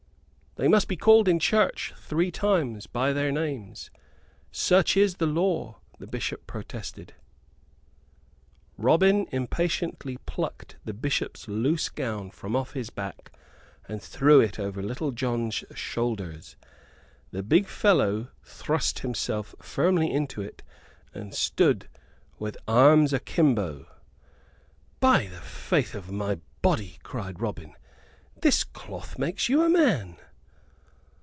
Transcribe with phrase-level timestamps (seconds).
[0.57, 3.89] "They must be called in church three times by their names;
[4.51, 7.13] such is the law," the Bishop protested.
[8.77, 13.31] Robin impatiently plucked the Bishop's loose gown from off his back
[13.87, 16.57] and threw it over Little John's shoulders.
[17.31, 20.63] The big fellow thrust himself firmly into it
[21.13, 21.87] and stood
[22.39, 23.85] with arms akimbo.
[24.99, 27.73] "By the faith o' my body," cried Robin,
[28.41, 30.17] "this cloth makes you a man!"